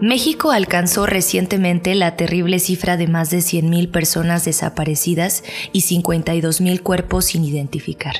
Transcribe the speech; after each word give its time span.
México 0.00 0.50
alcanzó 0.50 1.04
recientemente 1.04 1.94
la 1.94 2.16
terrible 2.16 2.58
cifra 2.58 2.96
de 2.96 3.06
más 3.06 3.28
de 3.28 3.38
100.000 3.38 3.90
personas 3.90 4.46
desaparecidas 4.46 5.44
y 5.72 5.82
52.000 5.82 6.80
cuerpos 6.80 7.26
sin 7.26 7.44
identificar. 7.44 8.14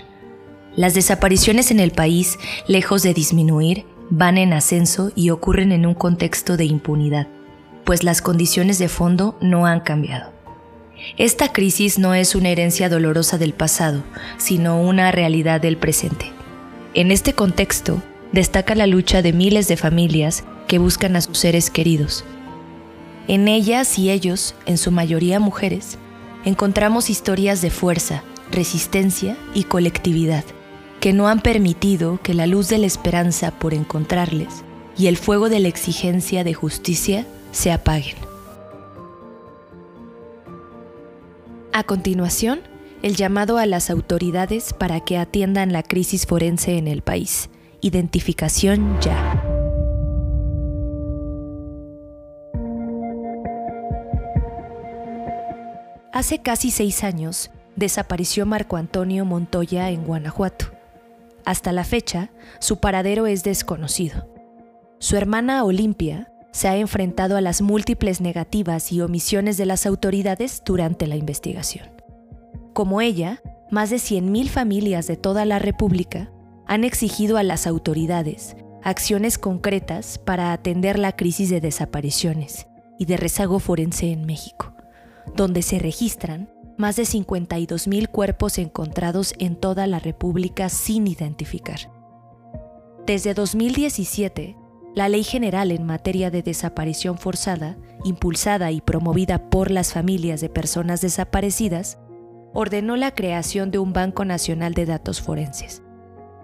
Las 0.77 0.93
desapariciones 0.93 1.71
en 1.71 1.81
el 1.81 1.91
país, 1.91 2.39
lejos 2.69 3.03
de 3.03 3.15
disminuir, 3.15 3.87
van 4.11 4.37
en 4.37 4.53
ascenso 4.53 5.11
y 5.17 5.31
ocurren 5.31 5.73
en 5.73 5.87
un 5.87 5.95
contexto 5.95 6.59
de 6.59 6.67
impunidad, 6.67 7.29
pues 7.85 8.05
las 8.05 8.21
condiciones 8.21 8.79
de 8.79 8.89
fondo 8.89 9.39
no 9.41 9.65
han 9.67 9.81
cambiado. 9.81 10.33
Esta 11.17 11.51
crisis 11.51 11.99
no 11.99 12.15
es 12.15 12.35
una 12.35 12.51
herencia 12.51 12.91
dolorosa 12.91 13.39
del 13.39 13.55
pasado, 13.55 14.05
sino 14.37 14.83
una 14.83 15.13
realidad 15.13 15.63
del 15.63 15.79
presente. 15.79 16.31
En 16.93 17.11
este 17.11 17.33
contexto, 17.33 18.03
destaca 18.33 18.75
la 18.75 18.87
lucha 18.87 19.23
de 19.23 19.33
miles 19.33 19.67
de 19.67 19.79
familias 19.79 20.45
que 20.71 20.79
buscan 20.79 21.17
a 21.17 21.21
sus 21.21 21.37
seres 21.37 21.69
queridos. 21.69 22.25
En 23.27 23.49
ellas 23.49 23.99
y 23.99 24.09
ellos, 24.09 24.55
en 24.67 24.79
su 24.79 24.93
mayoría 24.93 25.41
mujeres, 25.41 25.99
encontramos 26.45 27.11
historias 27.11 27.61
de 27.61 27.71
fuerza, 27.71 28.23
resistencia 28.53 29.37
y 29.53 29.65
colectividad 29.65 30.45
que 31.01 31.13
no 31.13 31.27
han 31.27 31.41
permitido 31.41 32.21
que 32.23 32.35
la 32.35 32.47
luz 32.47 32.69
de 32.69 32.79
la 32.79 32.87
esperanza 32.87 33.51
por 33.51 33.75
encontrarles 33.75 34.63
y 34.97 35.09
el 35.09 35.17
fuego 35.17 35.49
de 35.49 35.59
la 35.59 35.67
exigencia 35.67 36.45
de 36.45 36.55
justicia 36.55 37.27
se 37.51 37.73
apaguen. 37.73 38.15
A 41.73 41.83
continuación, 41.83 42.61
el 43.03 43.17
llamado 43.17 43.59
a 43.59 43.67
las 43.67 43.91
autoridades 43.91 44.73
para 44.73 45.01
que 45.01 45.19
atiendan 45.19 45.73
la 45.73 45.83
crisis 45.83 46.27
forense 46.27 46.79
en 46.79 46.87
el 46.87 47.03
país. 47.03 47.51
Identificación 47.81 49.01
ya. 49.01 49.40
Hace 56.13 56.41
casi 56.41 56.73
seis 56.73 57.05
años 57.05 57.53
desapareció 57.77 58.45
Marco 58.45 58.77
Antonio 58.77 59.25
Montoya 59.25 59.91
en 59.91 60.05
Guanajuato. 60.05 60.67
Hasta 61.45 61.71
la 61.71 61.85
fecha, 61.85 62.31
su 62.59 62.81
paradero 62.81 63.29
es 63.29 63.45
desconocido. 63.45 64.29
Su 64.99 65.17
hermana 65.17 65.63
Olimpia 65.63 66.33
se 66.51 66.67
ha 66.67 66.77
enfrentado 66.77 67.37
a 67.37 67.41
las 67.41 67.63
múltiples 67.63 68.21
negativas 68.21 68.91
y 68.91 69.01
omisiones 69.03 69.57
de 69.57 69.67
las 69.67 69.87
autoridades 69.87 70.63
durante 70.67 71.07
la 71.07 71.15
investigación. 71.15 71.89
Como 72.73 73.01
ella, 73.01 73.41
más 73.71 73.91
de 73.91 73.97
100.000 73.97 74.49
familias 74.49 75.07
de 75.07 75.17
toda 75.17 75.45
la 75.45 75.61
República 75.61 76.33
han 76.67 76.83
exigido 76.83 77.37
a 77.37 77.45
las 77.45 77.69
autoridades 77.69 78.57
acciones 78.83 79.39
concretas 79.39 80.19
para 80.19 80.53
atender 80.53 80.99
la 80.99 81.15
crisis 81.15 81.51
de 81.51 81.61
desapariciones 81.61 82.67
y 82.99 83.05
de 83.05 83.17
rezago 83.17 83.61
forense 83.61 84.11
en 84.11 84.27
México 84.27 84.75
donde 85.37 85.63
se 85.63 85.79
registran 85.79 86.51
más 86.77 86.97
de 86.97 87.03
52.000 87.03 88.09
cuerpos 88.09 88.59
encontrados 88.59 89.35
en 89.39 89.57
toda 89.57 89.87
la 89.87 89.99
República 89.99 90.69
sin 90.69 91.07
identificar. 91.07 91.79
Desde 93.07 93.35
2017, 93.35 94.57
la 94.95 95.09
Ley 95.09 95.23
General 95.23 95.71
en 95.71 95.85
materia 95.85 96.31
de 96.31 96.43
desaparición 96.43 97.19
forzada, 97.19 97.77
impulsada 98.05 98.73
y 98.73 98.81
promovida 98.81 99.51
por 99.51 99.71
las 99.71 99.93
familias 99.93 100.41
de 100.41 100.49
personas 100.49 101.01
desaparecidas, 101.01 101.99
ordenó 102.55 102.97
la 102.97 103.15
creación 103.15 103.71
de 103.71 103.79
un 103.79 103.93
Banco 103.93 104.25
Nacional 104.25 104.75
de 104.75 104.87
Datos 104.87 105.21
Forenses, 105.21 105.83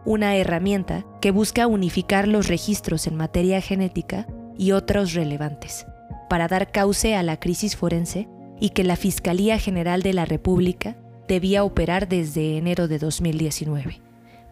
una 0.04 0.36
herramienta 0.36 1.04
que 1.20 1.30
busca 1.30 1.66
unificar 1.66 2.28
los 2.28 2.46
registros 2.46 3.06
en 3.06 3.16
materia 3.16 3.60
genética 3.60 4.26
y 4.56 4.72
otros 4.72 5.14
relevantes, 5.14 5.86
para 6.28 6.46
dar 6.46 6.70
cauce 6.70 7.16
a 7.16 7.22
la 7.22 7.40
crisis 7.40 7.74
forense 7.74 8.28
y 8.60 8.70
que 8.70 8.84
la 8.84 8.96
Fiscalía 8.96 9.58
General 9.58 10.02
de 10.02 10.12
la 10.12 10.24
República 10.24 10.96
debía 11.28 11.64
operar 11.64 12.08
desde 12.08 12.56
enero 12.56 12.88
de 12.88 12.98
2019. 12.98 14.00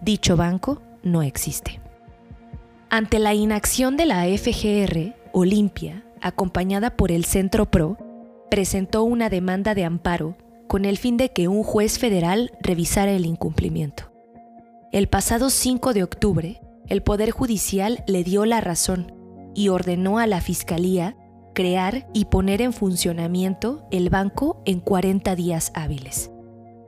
Dicho 0.00 0.36
banco 0.36 0.82
no 1.02 1.22
existe. 1.22 1.80
Ante 2.90 3.18
la 3.18 3.34
inacción 3.34 3.96
de 3.96 4.06
la 4.06 4.24
FGR, 4.24 5.14
Olimpia, 5.32 6.04
acompañada 6.20 6.90
por 6.90 7.10
el 7.10 7.24
Centro 7.24 7.70
PRO, 7.70 7.98
presentó 8.50 9.02
una 9.04 9.28
demanda 9.28 9.74
de 9.74 9.84
amparo 9.84 10.36
con 10.68 10.84
el 10.84 10.96
fin 10.96 11.16
de 11.16 11.30
que 11.30 11.48
un 11.48 11.62
juez 11.62 11.98
federal 11.98 12.52
revisara 12.60 13.12
el 13.12 13.26
incumplimiento. 13.26 14.12
El 14.92 15.08
pasado 15.08 15.50
5 15.50 15.92
de 15.92 16.02
octubre, 16.02 16.60
el 16.88 17.02
Poder 17.02 17.30
Judicial 17.30 18.04
le 18.06 18.22
dio 18.22 18.44
la 18.44 18.60
razón 18.60 19.12
y 19.54 19.68
ordenó 19.68 20.18
a 20.18 20.26
la 20.26 20.40
Fiscalía 20.40 21.16
crear 21.54 22.06
y 22.12 22.26
poner 22.26 22.60
en 22.60 22.72
funcionamiento 22.72 23.86
el 23.90 24.10
banco 24.10 24.60
en 24.66 24.80
40 24.80 25.34
días 25.36 25.72
hábiles. 25.74 26.30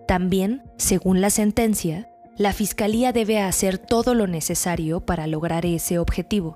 También, 0.07 0.63
según 0.77 1.21
la 1.21 1.31
sentencia, 1.31 2.11
la 2.37 2.53
Fiscalía 2.53 3.13
debe 3.13 3.41
hacer 3.41 3.79
todo 3.79 4.15
lo 4.15 4.27
necesario 4.27 5.01
para 5.01 5.27
lograr 5.27 5.65
ese 5.65 5.99
objetivo, 5.99 6.55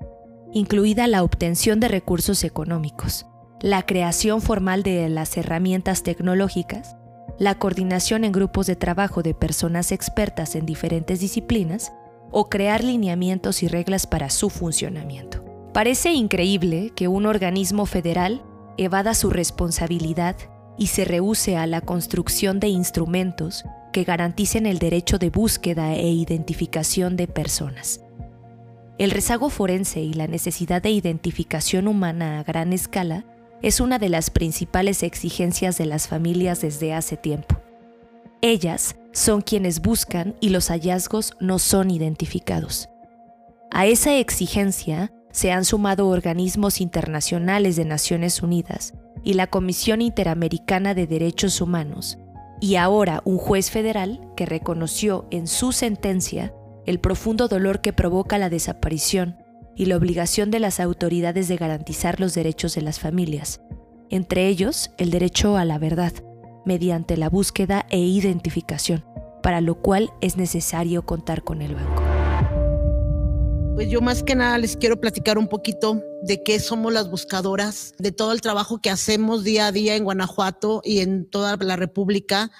incluida 0.53 1.07
la 1.07 1.23
obtención 1.23 1.79
de 1.79 1.87
recursos 1.87 2.43
económicos, 2.43 3.25
la 3.61 3.83
creación 3.83 4.41
formal 4.41 4.83
de 4.83 5.09
las 5.09 5.35
herramientas 5.37 6.03
tecnológicas, 6.03 6.95
la 7.39 7.55
coordinación 7.55 8.23
en 8.23 8.31
grupos 8.31 8.67
de 8.67 8.75
trabajo 8.75 9.23
de 9.23 9.33
personas 9.33 9.91
expertas 9.91 10.55
en 10.55 10.67
diferentes 10.67 11.19
disciplinas 11.19 11.91
o 12.29 12.49
crear 12.49 12.83
lineamientos 12.83 13.63
y 13.63 13.67
reglas 13.67 14.05
para 14.05 14.29
su 14.29 14.49
funcionamiento. 14.49 15.50
Parece 15.73 16.11
increíble 16.11 16.91
que 16.95 17.07
un 17.07 17.25
organismo 17.25 17.85
federal 17.85 18.43
evada 18.77 19.13
su 19.13 19.29
responsabilidad 19.29 20.35
y 20.77 20.87
se 20.87 21.05
rehúse 21.05 21.55
a 21.55 21.65
la 21.65 21.81
construcción 21.81 22.59
de 22.59 22.67
instrumentos 22.67 23.63
que 23.93 24.03
garanticen 24.03 24.65
el 24.65 24.79
derecho 24.79 25.17
de 25.17 25.29
búsqueda 25.29 25.93
e 25.93 26.09
identificación 26.09 27.15
de 27.15 27.27
personas. 27.27 28.01
El 28.97 29.11
rezago 29.11 29.49
forense 29.49 30.01
y 30.01 30.13
la 30.13 30.27
necesidad 30.27 30.81
de 30.81 30.91
identificación 30.91 31.87
humana 31.87 32.39
a 32.39 32.43
gran 32.43 32.73
escala 32.73 33.25
es 33.61 33.79
una 33.79 33.97
de 33.97 34.09
las 34.09 34.29
principales 34.29 35.03
exigencias 35.03 35.77
de 35.77 35.85
las 35.85 36.07
familias 36.07 36.61
desde 36.61 36.93
hace 36.93 37.15
tiempo. 37.15 37.55
Ellas 38.41 38.95
son 39.13 39.41
quienes 39.41 39.81
buscan 39.81 40.35
y 40.41 40.49
los 40.49 40.69
hallazgos 40.69 41.33
no 41.39 41.59
son 41.59 41.91
identificados. 41.91 42.89
A 43.71 43.85
esa 43.85 44.17
exigencia 44.17 45.11
se 45.31 45.51
han 45.51 45.65
sumado 45.65 46.07
organismos 46.07 46.81
internacionales 46.81 47.75
de 47.75 47.85
Naciones 47.85 48.41
Unidas 48.41 48.93
y 49.23 49.33
la 49.33 49.47
Comisión 49.47 50.01
Interamericana 50.01 50.93
de 50.93 51.07
Derechos 51.07 51.61
Humanos, 51.61 52.17
y 52.59 52.75
ahora 52.75 53.21
un 53.25 53.37
juez 53.37 53.71
federal 53.71 54.21
que 54.35 54.45
reconoció 54.45 55.27
en 55.31 55.47
su 55.47 55.71
sentencia 55.71 56.53
el 56.85 56.99
profundo 56.99 57.47
dolor 57.47 57.81
que 57.81 57.93
provoca 57.93 58.37
la 58.37 58.49
desaparición 58.49 59.37
y 59.75 59.85
la 59.85 59.97
obligación 59.97 60.51
de 60.51 60.59
las 60.59 60.79
autoridades 60.79 61.47
de 61.47 61.57
garantizar 61.57 62.19
los 62.19 62.33
derechos 62.33 62.75
de 62.75 62.81
las 62.81 62.99
familias, 62.99 63.61
entre 64.09 64.47
ellos 64.47 64.91
el 64.97 65.09
derecho 65.09 65.57
a 65.57 65.65
la 65.65 65.79
verdad, 65.79 66.13
mediante 66.65 67.17
la 67.17 67.29
búsqueda 67.29 67.85
e 67.89 67.99
identificación, 67.99 69.05
para 69.41 69.61
lo 69.61 69.75
cual 69.75 70.11
es 70.21 70.37
necesario 70.37 71.05
contar 71.05 71.43
con 71.43 71.61
el 71.61 71.75
banco. 71.75 72.10
Pues 73.81 73.89
yo 73.89 73.99
más 73.99 74.21
que 74.21 74.35
nada 74.35 74.59
les 74.59 74.77
quiero 74.77 75.01
platicar 75.01 75.39
un 75.39 75.47
poquito 75.47 76.03
de 76.21 76.43
qué 76.43 76.59
somos 76.59 76.93
las 76.93 77.09
buscadoras, 77.09 77.95
de 77.97 78.11
todo 78.11 78.31
el 78.31 78.39
trabajo 78.39 78.79
que 78.79 78.91
hacemos 78.91 79.43
día 79.43 79.65
a 79.65 79.71
día 79.71 79.95
en 79.95 80.03
Guanajuato 80.03 80.83
y 80.85 80.99
en 80.99 81.27
toda 81.27 81.57
la 81.57 81.77
República, 81.77 82.51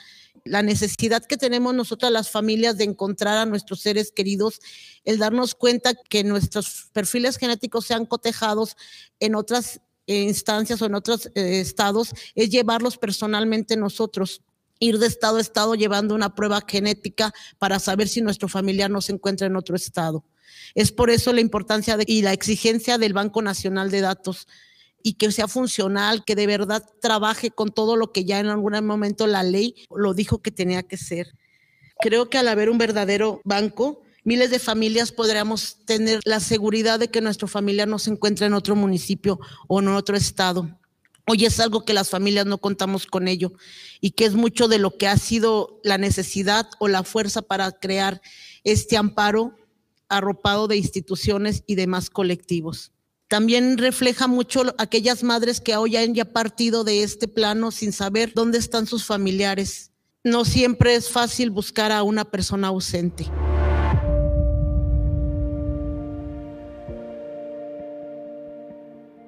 la 0.46 0.64
necesidad 0.64 1.24
que 1.24 1.38
tenemos 1.38 1.76
nosotras 1.76 2.12
las 2.12 2.32
familias 2.32 2.76
de 2.80 2.86
encontrar 2.86 3.38
a 3.38 3.46
nuestros 3.46 3.82
seres 3.82 4.12
queridos, 4.12 4.62
el 5.04 5.20
darnos 5.20 5.54
cuenta 5.54 5.94
que 5.94 6.24
nuestros 6.24 6.90
perfiles 6.92 7.38
genéticos 7.38 7.86
sean 7.86 8.08
cotejados 8.08 8.76
en 9.20 9.36
otras 9.36 9.80
instancias 10.08 10.82
o 10.82 10.88
en 10.88 10.96
otros 10.96 11.28
eh, 11.36 11.60
estados, 11.60 12.16
es 12.34 12.50
llevarlos 12.50 12.98
personalmente 12.98 13.78
nosotros 13.78 14.42
ir 14.80 14.98
de 14.98 15.06
estado 15.06 15.38
a 15.38 15.42
estado 15.42 15.76
llevando 15.76 16.16
una 16.16 16.34
prueba 16.34 16.64
genética 16.68 17.32
para 17.60 17.78
saber 17.78 18.08
si 18.08 18.22
nuestro 18.22 18.48
familiar 18.50 18.90
no 18.90 19.02
se 19.02 19.14
encuentra 19.14 19.46
en 19.46 19.56
otro 19.56 19.76
estado. 19.76 20.26
Es 20.76 20.92
por 20.92 21.10
eso 21.10 21.34
la 21.34 21.42
importancia 21.42 21.98
y 22.06 22.22
la 22.22 22.34
exigencia 22.34 22.98
del 22.98 23.14
Banco 23.14 23.42
Nacional 23.42 23.92
de 23.92 24.02
Datos 24.02 24.48
y 25.04 25.14
que 25.14 25.32
sea 25.32 25.48
funcional, 25.48 26.24
que 26.26 26.36
de 26.36 26.48
verdad 26.48 26.86
trabaje 27.02 27.52
con 27.52 27.70
todo 27.70 27.96
lo 27.96 28.12
que 28.12 28.26
ya 28.26 28.40
en 28.40 28.48
algún 28.48 28.86
momento 28.86 29.28
la 29.28 29.44
ley 29.44 29.76
lo 29.96 30.14
dijo 30.14 30.42
que 30.42 30.52
tenía 30.52 30.84
que 30.84 30.98
ser. 30.98 31.36
Creo 32.00 32.30
que 32.30 32.38
al 32.38 32.48
haber 32.48 32.70
un 32.70 32.78
verdadero 32.78 33.42
banco, 33.44 34.02
miles 34.24 34.52
de 34.52 34.60
familias 34.60 35.12
podríamos 35.12 35.78
tener 35.86 36.20
la 36.26 36.40
seguridad 36.40 37.00
de 37.00 37.10
que 37.10 37.22
nuestro 37.22 37.48
familiar 37.48 37.88
no 37.88 38.00
se 38.00 38.12
encuentra 38.12 38.48
en 38.48 38.54
otro 38.54 38.76
municipio 38.76 39.40
o 39.68 39.80
en 39.80 39.90
otro 39.90 40.16
estado. 40.16 40.78
Hoy 41.28 41.46
es 41.46 41.60
algo 41.60 41.86
que 41.86 41.94
las 41.94 42.10
familias 42.10 42.46
no 42.46 42.58
contamos 42.58 43.06
con 43.06 43.28
ello 43.28 43.54
y 44.00 44.12
que 44.12 44.26
es 44.26 44.34
mucho 44.34 44.68
de 44.68 44.80
lo 44.80 44.98
que 44.98 45.08
ha 45.08 45.18
sido 45.18 45.80
la 45.84 45.98
necesidad 45.98 46.68
o 46.80 46.88
la 46.88 47.04
fuerza 47.04 47.42
para 47.42 47.72
crear 47.72 48.22
este 48.64 48.98
amparo 48.98 49.56
arropado 50.12 50.68
de 50.68 50.78
instituciones 50.78 51.64
y 51.66 51.76
demás 51.76 52.10
colectivos. 52.10 52.92
También 53.32 53.78
refleja 53.78 54.28
mucho 54.28 54.76
aquellas 54.78 55.24
madres 55.24 55.62
que 55.62 55.78
hoy 55.78 55.96
han 55.96 56.14
ya 56.14 56.26
partido 56.26 56.84
de 56.84 57.02
este 57.02 57.30
plano 57.30 57.72
sin 57.72 57.94
saber 57.94 58.34
dónde 58.36 58.58
están 58.58 58.88
sus 58.88 59.06
familiares. 59.06 59.92
No 60.26 60.44
siempre 60.44 60.96
es 60.96 61.10
fácil 61.10 61.50
buscar 61.50 61.94
a 61.94 62.04
una 62.04 62.26
persona 62.26 62.68
ausente. 62.68 63.26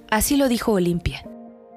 Así 0.09 0.35
lo 0.35 0.49
dijo 0.49 0.73
Olimpia, 0.73 1.25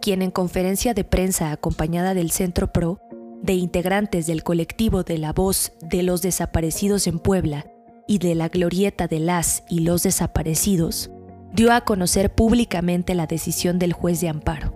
quien 0.03 0.21
en 0.21 0.33
conferencia 0.33 0.95
de 0.95 1.05
prensa 1.05 1.53
acompañada 1.53 2.13
del 2.13 2.33
Centro 2.33 2.73
PRO, 2.73 3.01
de 3.41 3.55
integrantes 3.55 4.27
del 4.27 4.43
colectivo 4.43 5.05
de 5.05 5.19
la 5.19 5.33
voz 5.33 5.73
de 5.81 6.03
los 6.03 6.23
desaparecidos 6.23 7.07
en 7.07 7.21
Puebla 7.21 7.71
y 8.07 8.19
de 8.19 8.35
la 8.35 8.49
glorieta 8.49 9.09
de 9.09 9.21
las 9.21 9.65
y 9.69 9.81
los 9.81 10.03
desaparecidos, 10.03 11.11
dio 11.53 11.73
a 11.73 11.83
conocer 11.83 12.35
públicamente 12.35 13.15
la 13.15 13.27
decisión 13.27 13.79
del 13.79 13.93
juez 13.93 14.21
de 14.21 14.29
amparo. 14.29 14.75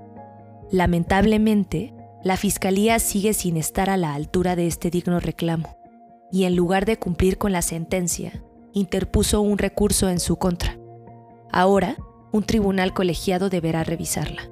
Lamentablemente, 0.71 1.95
la 2.23 2.37
Fiscalía 2.37 2.99
sigue 2.99 3.33
sin 3.35 3.57
estar 3.57 3.91
a 3.91 3.97
la 3.97 4.15
altura 4.15 4.57
de 4.57 4.67
este 4.67 4.91
digno 4.91 5.21
reclamo, 5.21 5.77
y 6.31 6.45
en 6.45 6.55
lugar 6.55 6.85
de 6.85 6.99
cumplir 6.99 7.39
con 7.39 7.53
la 7.53 7.63
sentencia, 7.63 8.43
interpuso 8.73 9.41
un 9.41 9.59
recurso 9.59 10.09
en 10.09 10.21
su 10.21 10.37
contra. 10.37 10.79
Ahora, 11.51 11.97
un 12.33 12.45
tribunal 12.45 12.95
colegiado 12.95 13.51
deberá 13.51 13.83
revisarla. 13.85 14.49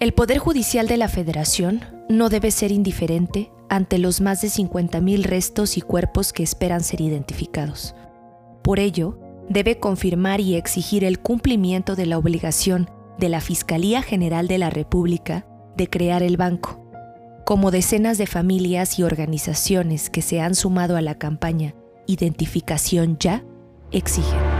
El 0.00 0.12
Poder 0.12 0.38
Judicial 0.38 0.88
de 0.88 0.96
la 0.96 1.08
Federación 1.08 1.82
no 2.08 2.28
debe 2.28 2.50
ser 2.50 2.72
indiferente 2.72 3.52
ante 3.68 3.98
los 3.98 4.20
más 4.20 4.40
de 4.42 4.48
50.000 4.48 5.22
restos 5.24 5.76
y 5.76 5.80
cuerpos 5.80 6.32
que 6.32 6.42
esperan 6.42 6.82
ser 6.82 7.00
identificados. 7.00 7.94
Por 8.62 8.78
ello, 8.78 9.18
debe 9.48 9.78
confirmar 9.78 10.40
y 10.40 10.54
exigir 10.54 11.04
el 11.04 11.18
cumplimiento 11.18 11.96
de 11.96 12.06
la 12.06 12.18
obligación 12.18 12.90
de 13.18 13.28
la 13.28 13.40
Fiscalía 13.40 14.02
General 14.02 14.48
de 14.48 14.58
la 14.58 14.70
República 14.70 15.46
de 15.76 15.88
crear 15.88 16.22
el 16.22 16.36
banco, 16.36 16.80
como 17.44 17.70
decenas 17.70 18.18
de 18.18 18.26
familias 18.26 18.98
y 18.98 19.02
organizaciones 19.02 20.08
que 20.10 20.22
se 20.22 20.40
han 20.40 20.54
sumado 20.54 20.96
a 20.96 21.02
la 21.02 21.16
campaña 21.16 21.74
Identificación 22.06 23.16
Ya 23.18 23.44
exigen. 23.90 24.53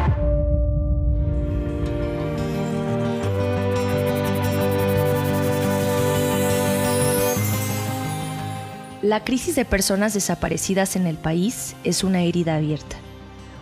La 9.05 9.23
crisis 9.23 9.55
de 9.55 9.67
personas 9.67 10.15
desaparecidas 10.15 10.97
en 10.97 11.07
el 11.07 11.19
país 11.19 11.77
es 11.85 12.05
una 12.05 12.23
herida 12.23 12.57
abierta 12.57 12.97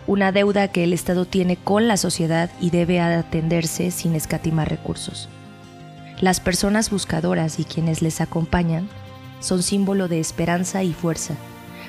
una 0.06 0.33
deuda 0.33 0.69
que 0.69 0.85
el 0.85 0.93
Estado 0.93 1.25
tiene 1.27 1.56
con 1.56 1.89
la 1.89 1.97
sociedad 1.97 2.50
y 2.61 2.71
debe 2.71 3.00
atenderse 3.00 3.91
sin 3.91 4.15
escatimar 4.15 4.69
recursos. 4.69 5.29
Las 6.21 6.41
personas 6.41 6.91
buscadoras 6.91 7.59
y 7.59 7.65
quienes 7.65 8.03
les 8.03 8.21
acompañan 8.21 8.89
son 9.41 9.62
símbolo 9.62 10.09
de 10.09 10.21
esperanza 10.21 10.83
y 10.83 10.93
fuerza, 10.93 11.35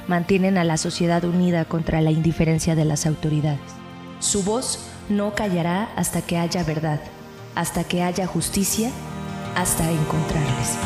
mantienen 0.08 0.58
a 0.58 0.64
la 0.64 0.78
sociedad 0.78 1.24
unida 1.24 1.66
contra 1.66 2.02
la 2.02 2.12
indiferencia 2.12 2.76
de 2.76 2.86
las 2.86 3.06
autoridades. 3.06 3.60
Su 4.20 4.44
voz 4.44 4.80
no 5.10 5.36
callará 5.36 5.90
hasta 5.96 6.22
que 6.22 6.38
haya 6.38 6.64
verdad, 6.64 7.00
hasta 7.56 7.84
que 7.84 8.04
haya 8.04 8.26
justicia, 8.26 8.90
hasta 9.56 9.90
encontrarles. 9.92 10.78